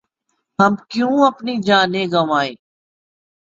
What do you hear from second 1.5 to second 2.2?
جانیں